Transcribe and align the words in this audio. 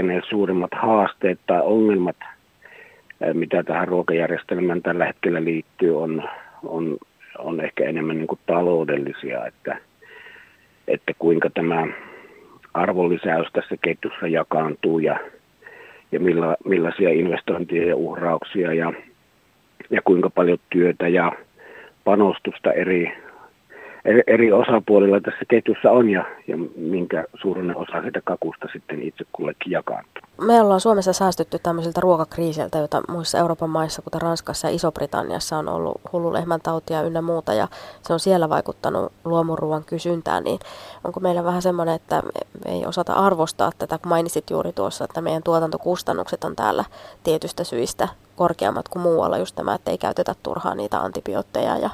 ehkä 0.00 0.12
ne 0.12 0.20
suurimmat 0.28 0.70
haasteet 0.74 1.40
tai 1.46 1.60
ongelmat, 1.62 2.16
mitä 3.32 3.62
tähän 3.62 3.88
ruokajärjestelmään 3.88 4.82
tällä 4.82 5.06
hetkellä 5.06 5.44
liittyy, 5.44 6.02
on, 6.02 6.22
on, 6.64 6.98
on 7.38 7.60
ehkä 7.60 7.84
enemmän 7.84 8.16
niin 8.16 8.26
kuin 8.26 8.40
taloudellisia, 8.46 9.46
että, 9.46 9.78
että 10.88 11.12
kuinka 11.18 11.50
tämä 11.50 11.86
arvonlisäys 12.74 13.46
tässä 13.52 13.76
ketjussa 13.82 14.26
jakaantuu 14.26 14.98
ja, 14.98 15.18
ja 16.12 16.20
milla, 16.20 16.56
millaisia 16.64 17.10
investointeja 17.10 17.86
ja 17.88 17.96
uhrauksia 17.96 18.74
ja, 18.74 18.92
ja 19.90 20.02
kuinka 20.02 20.30
paljon 20.30 20.58
työtä 20.70 21.08
ja 21.08 21.32
panostusta 22.04 22.72
eri 22.72 23.12
eri 24.26 24.52
osapuolilla 24.52 25.20
tässä 25.20 25.44
ketjussa 25.48 25.90
on 25.90 26.08
ja, 26.08 26.24
ja 26.48 26.56
minkä 26.76 27.24
suurinen 27.42 27.76
osa 27.76 28.02
sitä 28.04 28.20
kakusta 28.24 28.66
sitten 28.72 29.02
itse 29.02 29.24
kullekin 29.32 29.72
jakaantuu. 29.72 30.22
Me 30.40 30.60
ollaan 30.60 30.80
Suomessa 30.80 31.12
säästytty 31.12 31.58
tämmöisiltä 31.62 32.00
ruokakriisiltä, 32.00 32.78
joita 32.78 33.02
muissa 33.08 33.38
Euroopan 33.38 33.70
maissa, 33.70 34.02
kuten 34.02 34.22
Ranskassa 34.22 34.68
ja 34.68 34.74
Iso-Britanniassa 34.74 35.58
on 35.58 35.68
ollut 35.68 36.00
hullulehmän 36.12 36.60
tautia 36.60 37.02
ynnä 37.02 37.22
muuta, 37.22 37.54
ja 37.54 37.68
se 38.02 38.12
on 38.12 38.20
siellä 38.20 38.48
vaikuttanut 38.48 39.12
luomuruoan 39.24 39.84
kysyntään, 39.84 40.44
niin 40.44 40.58
onko 41.04 41.20
meillä 41.20 41.44
vähän 41.44 41.62
semmoinen, 41.62 41.94
että 41.94 42.22
ei 42.66 42.86
osata 42.86 43.12
arvostaa 43.12 43.70
tätä, 43.78 43.98
kun 43.98 44.08
mainitsit 44.08 44.50
juuri 44.50 44.72
tuossa, 44.72 45.04
että 45.04 45.20
meidän 45.20 45.42
tuotantokustannukset 45.42 46.44
on 46.44 46.56
täällä 46.56 46.84
tietystä 47.24 47.64
syistä 47.64 48.08
korkeammat 48.36 48.88
kuin 48.88 49.02
muualla, 49.02 49.38
just 49.38 49.56
tämä, 49.56 49.74
että 49.74 49.90
ei 49.90 49.98
käytetä 49.98 50.34
turhaan 50.42 50.76
niitä 50.76 50.98
antibiootteja 50.98 51.76
ja 51.76 51.90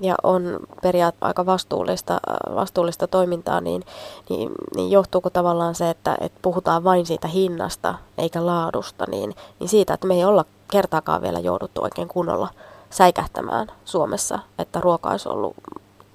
ja 0.00 0.14
on 0.22 0.42
periaatteessa 0.82 1.26
aika 1.26 1.46
vastuullista, 1.46 2.20
vastuullista 2.54 3.06
toimintaa, 3.06 3.60
niin, 3.60 3.82
niin, 4.30 4.50
niin 4.76 4.90
johtuuko 4.90 5.30
tavallaan 5.30 5.74
se, 5.74 5.90
että, 5.90 6.16
että 6.20 6.38
puhutaan 6.42 6.84
vain 6.84 7.06
siitä 7.06 7.28
hinnasta 7.28 7.94
eikä 8.18 8.46
laadusta, 8.46 9.04
niin, 9.10 9.32
niin 9.60 9.68
siitä, 9.68 9.94
että 9.94 10.06
me 10.06 10.14
ei 10.14 10.24
olla 10.24 10.44
kertaakaan 10.72 11.22
vielä 11.22 11.38
jouduttu 11.38 11.82
oikein 11.82 12.08
kunnolla 12.08 12.48
säikähtämään 12.90 13.66
Suomessa, 13.84 14.38
että 14.58 14.80
ruoka 14.80 15.10
olisi 15.10 15.28
ollut 15.28 15.56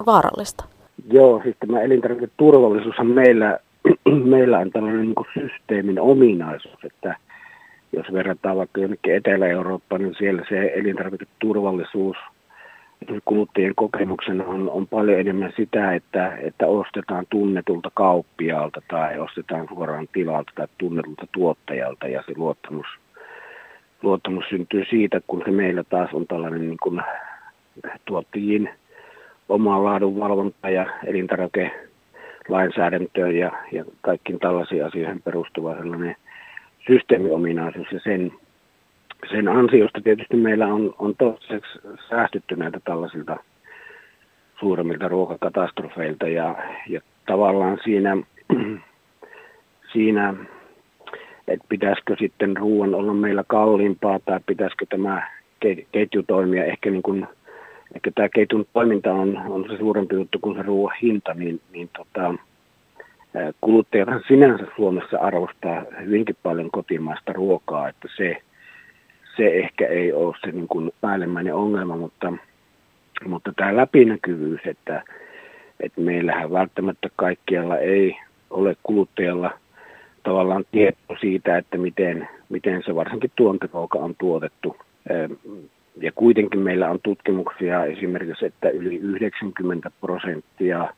vaarallista? 0.06 0.66
Joo, 1.12 1.42
siis 1.44 1.56
tämä 1.60 1.82
elintarviketurvallisuushan 1.82 3.08
meillä, 3.08 3.60
meillä 4.36 4.60
on 4.60 4.72
tällainen 4.72 5.02
niin 5.02 5.50
systeemin 5.50 6.00
ominaisuus, 6.00 6.80
että 6.84 7.16
jos 7.94 8.14
verrataan 8.14 8.58
vaikka 8.58 8.82
jonnekin 8.82 9.16
Etelä-Eurooppaan, 9.16 10.02
niin 10.02 10.16
siellä 10.18 10.44
se 10.50 10.72
elintarviketurvallisuus– 10.76 12.18
kuluttajien 13.26 13.76
kokemuksena 13.76 14.46
on, 14.46 14.70
on 14.70 14.88
paljon 14.88 15.20
enemmän 15.20 15.54
sitä, 15.58 15.94
että, 15.94 16.38
että 16.38 16.68
ostetaan 16.68 17.26
tunnetulta 17.30 17.92
kauppiaalta 17.94 18.82
tai 18.88 19.20
ostetaan 19.20 19.68
suoraan 19.68 20.08
tilalta 20.14 20.52
tai 20.56 20.68
tunnetulta 20.78 21.28
tuottajalta 21.32 22.08
ja 22.08 22.24
se 22.26 22.34
luottamus, 22.36 22.88
luottamus 24.02 24.46
syntyy 24.50 24.86
siitä, 24.90 25.22
kun 25.28 25.42
se 25.46 25.52
meillä 25.52 25.84
taas 25.84 26.14
on 26.14 26.28
tällainen 26.28 26.62
niin 26.62 26.78
kuin 26.84 27.02
tuottajien 28.06 28.70
oma 29.50 29.84
laadunvalvonta 29.84 30.70
ja 30.70 30.86
elintarvike 31.06 31.72
lainsäädäntöön 32.48 33.36
ja, 33.36 33.52
ja 33.72 33.86
kaikkiin 34.02 34.40
tällaisiin 34.40 34.86
asioihin 34.86 35.22
perustuva 35.22 35.76
sellainen 35.76 36.16
systeemiominaisuus 36.88 37.92
ja 37.92 38.00
sen 38.00 38.32
sen 39.30 39.48
ansiosta 39.48 40.02
tietysti 40.02 40.38
meillä 40.38 40.68
on, 40.68 40.96
on 41.00 41.16
toiseksi 41.16 41.80
säästytty 42.10 42.56
näitä 42.56 42.80
tällaisilta 42.84 43.38
suuremmilta 44.60 45.08
ruokakatastrofeilta 45.08 46.28
ja, 46.28 46.56
ja 46.90 47.02
tavallaan 47.26 47.80
siinä, 47.84 48.18
siinä 49.94 50.34
että 51.48 51.66
pitäisikö 51.70 52.16
sitten 52.20 52.58
ruoan 52.58 52.96
olla 52.96 53.14
meillä 53.14 53.44
kalliimpaa 53.48 54.20
tai 54.20 54.40
pitäisikö 54.46 54.86
tämä 54.90 55.28
ketju 55.92 56.24
toimia 56.24 56.66
ehkä 56.66 56.90
niin 56.92 57.04
kuin, 57.04 57.28
ehkä 57.96 58.12
tämä 58.16 58.30
ketjun 58.30 58.66
toiminta 58.74 59.14
on, 59.14 59.38
on 59.38 59.66
se 59.70 59.78
suurempi 59.78 60.16
juttu 60.16 60.40
kuin 60.42 60.58
se 60.58 60.62
ruoan 60.62 60.96
hinta, 61.02 61.34
niin, 61.34 61.62
niin 61.72 61.90
tota, 61.98 62.34
kuluttajat 63.62 64.10
sinänsä 64.28 64.66
Suomessa 64.76 65.18
arvostaa 65.18 65.86
hyvinkin 66.06 66.36
paljon 66.44 66.72
kotimaista 66.72 67.34
ruokaa, 67.34 67.90
että 67.90 68.08
se, 68.18 68.38
se 69.38 69.48
ehkä 69.48 69.88
ei 69.88 70.14
ole 70.14 70.36
se 70.42 70.52
niin 70.52 70.68
kuin 70.68 70.92
päällimmäinen 71.02 71.56
ongelma, 71.56 71.96
mutta, 71.96 72.34
mutta 73.26 73.54
tämä 73.56 73.76
läpinäkyvyys, 73.76 74.62
että, 74.66 75.04
että 75.80 76.02
meillähän 76.02 76.52
välttämättä 76.52 77.10
kaikkialla 77.16 77.78
ei 77.78 78.18
ole 78.50 78.76
kuluttajalla 78.84 79.52
tavallaan 80.24 80.66
tieto 80.72 81.16
siitä, 81.22 81.58
että 81.58 81.78
miten, 81.78 82.28
miten 82.50 82.84
se 82.86 82.96
varsinkin 82.96 83.32
tuontiruoka 83.36 84.00
on 84.00 84.16
tuotettu. 84.18 84.78
Ja 86.02 86.12
kuitenkin 86.16 86.60
meillä 86.60 86.90
on 86.90 87.00
tutkimuksia 87.04 87.86
esimerkiksi, 87.86 88.46
että 88.46 88.70
yli 88.70 88.96
90 88.96 89.92
prosenttia 90.02 90.94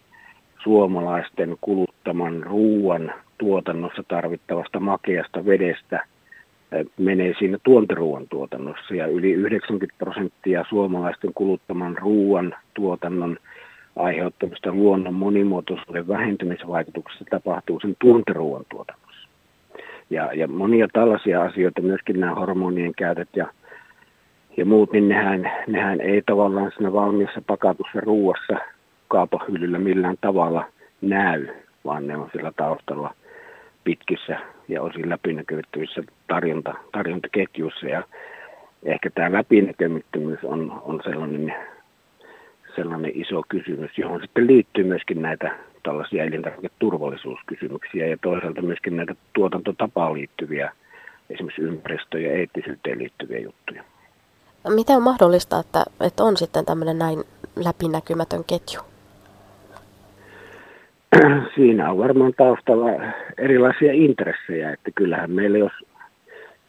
suomalaisten 0.64 1.58
kuluttaman 1.62 2.44
ruoan 2.44 3.14
tuotannossa 3.38 4.04
tarvittavasta 4.08 4.80
makeasta 4.80 5.46
vedestä– 5.46 6.06
menee 6.98 7.34
siinä 7.40 7.58
tuontiruuan 7.64 8.28
tuotannossa 8.30 8.96
ja 8.96 9.08
yli 9.08 9.32
90 9.32 9.98
prosenttia 9.98 10.66
suomalaisten 10.70 11.32
kuluttaman 11.36 11.98
ruoan 11.98 12.56
tuotannon 12.74 13.38
aiheuttamista 13.96 14.72
luonnon 14.72 15.14
monimuotoisuuden 15.14 16.08
vähentymisvaikutuksista 16.08 17.26
tapahtuu 17.30 17.80
sen 17.80 17.96
tuontiruuan 18.00 18.66
tuotannossa. 18.70 19.28
Ja, 20.10 20.34
ja 20.34 20.48
monia 20.48 20.88
tällaisia 20.94 21.44
asioita, 21.44 21.82
myöskin 21.82 22.20
nämä 22.20 22.36
hormonien 22.36 22.94
käytöt 22.98 23.30
ja, 23.36 23.48
ja 24.58 24.66
muut, 24.66 24.92
niin 24.92 25.10
nehän, 25.10 25.52
nehän 25.68 26.02
ei 26.02 26.22
tavallaan 26.22 26.72
siinä 26.76 26.94
valmiissa 26.94 27.42
pakatussa 27.48 28.00
ruuassa 28.02 28.58
kaapahyllyllä 29.08 29.80
millään 29.80 30.18
tavalla 30.22 30.66
näy, 31.02 31.48
vaan 31.86 32.08
ne 32.08 32.18
on 32.18 32.30
sillä 32.34 32.52
taustalla– 32.56 33.14
pitkissä 33.86 34.40
ja 34.68 34.82
osin 34.82 35.10
läpinäkyvissä 35.10 36.04
tarjonta, 36.28 36.74
tarjontaketjuissa. 36.92 37.86
Ja 37.86 38.04
ehkä 38.84 39.10
tämä 39.10 39.32
läpinäkymättömyys 39.32 40.40
on, 40.44 40.82
on 40.86 41.02
sellainen, 41.04 41.54
sellainen 42.76 43.12
iso 43.14 43.42
kysymys, 43.50 43.98
johon 43.98 44.22
sitten 44.22 44.48
liittyy 44.48 44.84
myöskin 44.84 45.22
näitä 45.22 45.56
tällaisia 45.84 46.24
elintarviketurvallisuuskysymyksiä 46.24 48.08
ja 48.08 48.18
toisaalta 48.22 48.62
myöskin 48.62 48.98
näitä 48.98 49.16
tuotantotapaan 49.34 50.14
liittyviä, 50.14 50.72
esimerkiksi 51.30 51.62
ympäristö- 51.62 52.20
ja 52.20 52.32
eettisyyteen 52.32 53.00
liittyviä 53.00 53.40
juttuja. 53.40 53.84
Miten 54.76 54.96
on 54.96 55.04
mahdollista, 55.04 55.60
että, 55.60 55.86
että 56.02 56.24
on 56.24 56.38
sitten 56.38 56.66
tämmöinen 56.66 57.00
näin 57.00 57.24
läpinäkymätön 57.56 58.44
ketju? 58.48 58.82
siinä 61.56 61.92
on 61.92 61.98
varmaan 61.98 62.34
taustalla 62.38 62.90
erilaisia 63.38 63.94
intressejä, 63.94 64.72
että 64.72 64.92
kyllähän 64.96 65.32
meillä, 65.32 65.58
jos, 65.58 65.72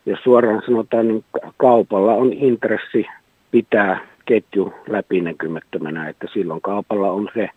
jos 0.06 0.18
suoraan 0.22 0.62
sanotaan, 0.66 1.08
niin 1.08 1.24
kaupalla 1.56 2.14
on 2.14 2.32
intressi 2.32 3.06
pitää 3.50 4.00
ketju 4.24 4.74
läpinäkymättömänä, 4.88 6.08
että 6.08 6.26
silloin 6.32 6.60
kaupalla 6.60 7.10
on 7.10 7.28
se 7.34 7.48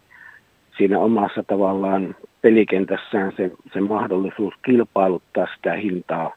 siinä 0.77 0.99
omassa 0.99 1.43
tavallaan 1.47 2.15
pelikentässään 2.41 3.33
se, 3.37 3.51
se 3.73 3.81
mahdollisuus 3.81 4.53
kilpailuttaa 4.65 5.47
sitä 5.55 5.73
hintaa 5.73 6.33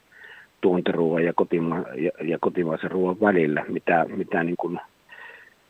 tuontiruoan 0.61 1.25
ja, 1.25 1.33
kotima- 1.33 1.95
ja, 1.97 2.11
ja 2.21 2.39
kotimaisen 2.41 2.91
ruoan 2.91 3.21
välillä, 3.21 3.65
mitä, 3.69 4.07
mitä 4.17 4.45
niin 4.45 4.57
kuin 4.57 4.81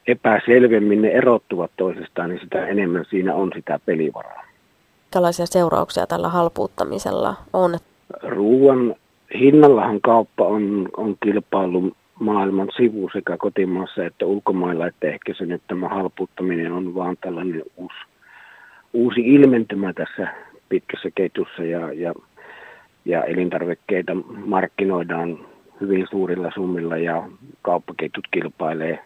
epäselvemmin 0.06 1.02
ne 1.02 1.08
erottuvat 1.08 1.70
toisestaan, 1.76 2.30
niin 2.30 2.40
sitä 2.40 2.66
enemmän 2.66 3.04
siinä 3.10 3.34
on 3.34 3.52
sitä 3.54 3.80
pelivaraa 3.86 4.51
minkälaisia 5.12 5.46
seurauksia 5.46 6.06
tällä 6.06 6.28
halpuuttamisella 6.28 7.34
on? 7.52 7.78
Ruuan 8.22 8.94
hinnallahan 9.40 10.00
kauppa 10.00 10.44
on, 10.46 10.88
on 10.96 11.16
kilpailu 11.24 11.92
maailman 12.20 12.68
sivu 12.76 13.10
sekä 13.12 13.36
kotimaassa 13.36 14.06
että 14.06 14.26
ulkomailla, 14.26 14.86
että 14.86 15.08
ehkä 15.08 15.34
se 15.38 15.46
nyt 15.46 15.62
tämä 15.68 15.88
halpuuttaminen 15.88 16.72
on 16.72 16.94
vaan 16.94 17.16
tällainen 17.20 17.62
uusi, 17.76 17.94
uusi 18.92 19.20
ilmentymä 19.20 19.92
tässä 19.92 20.28
pitkässä 20.68 21.08
ketjussa 21.14 21.64
ja, 21.64 21.92
ja, 21.92 22.14
ja 23.04 23.24
elintarvikkeita 23.24 24.14
markkinoidaan 24.46 25.38
hyvin 25.80 26.06
suurilla 26.10 26.50
summilla 26.54 26.96
ja 26.96 27.28
kauppaketjut 27.62 28.24
kilpailee, 28.30 28.98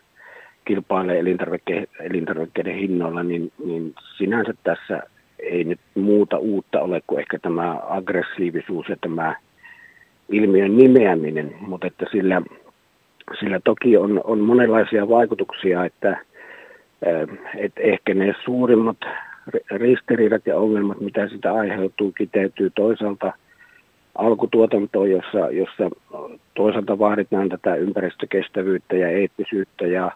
kilpailee 0.64 1.18
elintarvikke, 1.18 1.86
elintarvikkeiden 2.00 2.74
hinnoilla, 2.74 3.22
niin, 3.22 3.52
niin 3.64 3.94
sinänsä 4.16 4.54
tässä 4.64 5.02
ei 5.38 5.64
nyt 5.64 5.80
muuta 5.94 6.38
uutta 6.38 6.80
ole 6.80 7.02
kuin 7.06 7.20
ehkä 7.20 7.38
tämä 7.38 7.80
aggressiivisuus 7.88 8.88
ja 8.88 8.96
tämä 9.00 9.36
ilmiön 10.28 10.76
nimeäminen, 10.76 11.54
mutta 11.60 11.86
että 11.86 12.06
sillä, 12.12 12.42
sillä 13.40 13.60
toki 13.64 13.96
on, 13.96 14.20
on 14.24 14.40
monenlaisia 14.40 15.08
vaikutuksia, 15.08 15.84
että, 15.84 16.18
että 17.56 17.80
ehkä 17.80 18.14
ne 18.14 18.34
suurimmat 18.44 18.96
ristiriidat 19.70 20.46
ja 20.46 20.56
ongelmat, 20.56 21.00
mitä 21.00 21.28
sitä 21.28 21.52
aiheutuu, 21.52 22.12
kiteytyy 22.12 22.70
toisaalta 22.74 23.32
alkutuotantoon, 24.14 25.10
jossa, 25.10 25.38
jossa 25.50 25.90
toisaalta 26.54 26.98
vaaditaan 26.98 27.48
tätä 27.48 27.74
ympäristökestävyyttä 27.74 28.96
ja 28.96 29.08
eettisyyttä 29.08 29.86
ja 29.86 30.10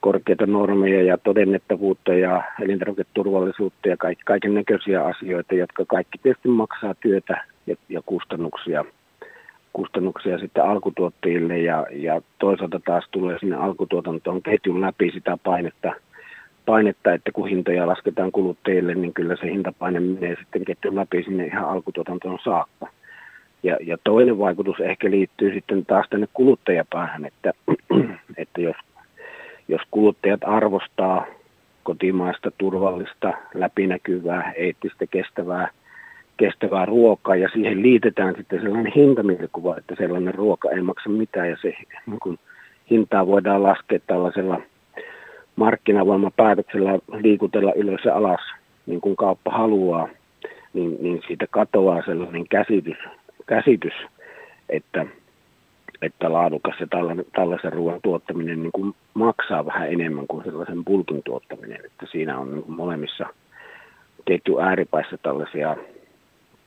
korkeita 0.00 0.46
normeja 0.46 1.02
ja 1.02 1.18
todennettavuutta 1.18 2.14
ja 2.14 2.42
elintarviketurvallisuutta 2.62 3.88
ja 3.88 3.96
kaiken 4.24 4.54
näköisiä 4.54 5.04
asioita, 5.04 5.54
jotka 5.54 5.84
kaikki 5.84 6.18
tietysti 6.22 6.48
maksaa 6.48 6.94
työtä 6.94 7.44
ja, 7.66 7.76
ja 7.88 8.02
kustannuksia, 8.06 8.84
kustannuksia 9.72 10.38
sitten 10.38 10.64
alkutuottajille 10.64 11.58
ja, 11.58 11.86
ja 11.90 12.22
toisaalta 12.38 12.80
taas 12.84 13.04
tulee 13.10 13.38
sinne 13.38 13.56
alkutuotantoon 13.56 14.42
ketjun 14.42 14.80
läpi 14.80 15.10
sitä 15.10 15.38
painetta, 15.44 15.92
painetta, 16.66 17.12
että 17.12 17.32
kun 17.32 17.48
hintoja 17.48 17.86
lasketaan 17.86 18.32
kuluttajille, 18.32 18.94
niin 18.94 19.14
kyllä 19.14 19.36
se 19.36 19.50
hintapaine 19.50 20.00
menee 20.00 20.36
sitten 20.40 20.64
ketjun 20.64 20.96
läpi 20.96 21.22
sinne 21.22 21.46
ihan 21.46 21.68
alkutuotantoon 21.68 22.38
saakka. 22.44 22.88
Ja, 23.62 23.76
ja 23.80 23.98
toinen 24.04 24.38
vaikutus 24.38 24.80
ehkä 24.80 25.10
liittyy 25.10 25.54
sitten 25.54 25.86
taas 25.86 26.06
tänne 26.10 26.28
kuluttajapäähän, 26.34 27.24
että, 27.24 27.52
että 28.42 28.60
jos 28.60 28.76
jos 29.68 29.82
kuluttajat 29.90 30.40
arvostaa 30.44 31.26
kotimaista, 31.82 32.50
turvallista, 32.58 33.32
läpinäkyvää, 33.54 34.52
eettistä, 34.56 35.06
kestävää, 35.06 35.70
kestävää 36.36 36.84
ruokaa 36.84 37.36
ja 37.36 37.48
siihen 37.48 37.82
liitetään 37.82 38.34
sitten 38.36 38.60
sellainen 38.60 38.92
hintamielikuva, 38.96 39.76
että 39.76 39.94
sellainen 39.98 40.34
ruoka 40.34 40.70
ei 40.70 40.80
maksa 40.80 41.10
mitään 41.10 41.50
ja 41.50 41.56
se 41.62 41.74
niin 42.06 42.20
kun, 42.22 42.38
hintaa 42.90 43.26
voidaan 43.26 43.62
laskea 43.62 43.98
tällaisella 44.06 44.60
markkinavoimapäätöksellä 45.56 46.98
liikutella 47.22 47.72
ylös 47.72 48.00
ja 48.04 48.14
alas, 48.14 48.40
niin 48.86 49.00
kuin 49.00 49.16
kauppa 49.16 49.50
haluaa, 49.50 50.08
niin, 50.72 50.96
niin 51.00 51.22
siitä 51.26 51.46
katoaa 51.50 52.02
sellainen 52.06 52.48
käsitys, 52.48 52.98
käsitys 53.46 53.94
että 54.68 55.06
että 56.02 56.32
laadukas 56.32 56.80
ja 56.80 56.86
tällaisen 57.32 57.72
ruoan 57.72 58.00
tuottaminen 58.02 58.62
niin 58.62 58.72
kuin 58.72 58.94
maksaa 59.14 59.66
vähän 59.66 59.92
enemmän 59.92 60.26
kuin 60.26 60.44
sellaisen 60.44 60.84
bulkin 60.84 61.22
tuottaminen. 61.24 61.84
Että 61.84 62.06
siinä 62.10 62.38
on 62.38 62.50
niin 62.50 62.62
kuin 62.62 62.76
molemmissa 62.76 63.26
ketju 64.24 64.58
ääripäissä 64.58 65.16
tällaisia 65.22 65.76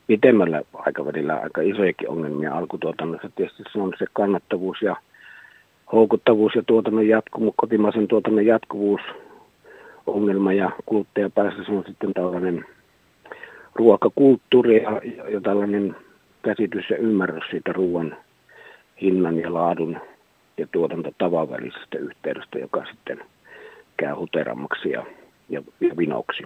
pitemmällä 0.07 0.61
aikavälillä 0.73 1.35
aika 1.35 1.61
isojakin 1.61 2.09
ongelmia 2.09 2.53
alkutuotannossa. 2.53 3.29
Tietysti 3.35 3.63
se 3.71 3.79
on 3.79 3.93
se 3.99 4.05
kannattavuus 4.13 4.81
ja 4.81 4.95
houkuttavuus 5.91 6.55
ja 6.55 6.63
tuotannon 6.67 7.07
jatkuvuus, 7.07 7.53
kotimaisen 7.57 8.07
tuotannon 8.07 8.45
jatkuvuus 8.45 9.01
ongelma 10.07 10.53
ja 10.53 10.71
kuluttajapäässä 10.85 11.63
se 11.63 11.71
on 11.71 11.83
sitten 11.87 12.13
tällainen 12.13 12.65
ruokakulttuuri 13.75 14.83
ja, 14.83 15.01
ja 15.29 15.41
tällainen 15.41 15.95
käsitys 16.41 16.89
ja 16.89 16.97
ymmärrys 16.97 17.43
siitä 17.51 17.73
ruoan 17.73 18.15
hinnan 19.01 19.39
ja 19.39 19.53
laadun 19.53 19.97
ja 20.57 20.67
tuotantotavan 20.71 21.49
välisestä 21.49 21.97
yhteydestä, 21.97 22.59
joka 22.59 22.85
sitten 22.85 23.21
käy 23.97 24.13
huterammaksi 24.13 24.89
ja, 24.89 25.05
ja, 25.49 25.61
ja 25.81 25.97
vinoksi. 25.97 26.43